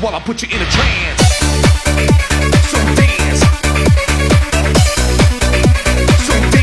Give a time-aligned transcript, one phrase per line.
[0.00, 1.20] while I put you in a trance.
[2.70, 3.40] So dance.
[6.26, 6.60] So dance.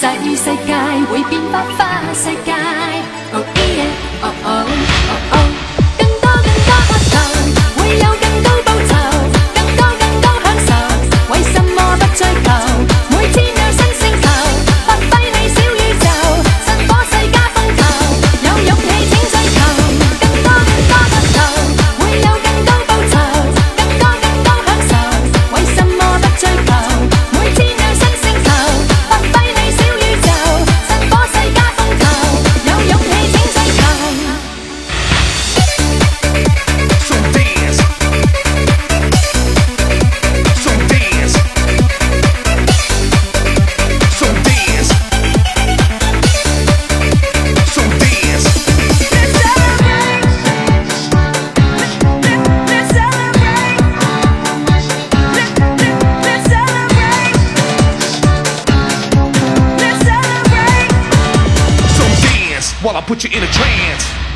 [0.00, 0.76] 细世界
[1.10, 2.54] 会变花花世界。
[3.34, 3.88] oeo
[4.22, 4.87] oo
[62.88, 64.27] while I put you in a trance.